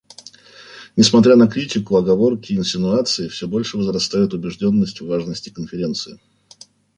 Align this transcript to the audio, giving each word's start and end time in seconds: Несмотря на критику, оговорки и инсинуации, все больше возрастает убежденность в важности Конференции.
Несмотря 0.95 1.35
на 1.35 1.47
критику, 1.47 1.95
оговорки 1.95 2.53
и 2.53 2.57
инсинуации, 2.57 3.27
все 3.27 3.47
больше 3.47 3.77
возрастает 3.77 4.33
убежденность 4.33 4.99
в 4.99 5.05
важности 5.05 5.51
Конференции. 5.51 6.19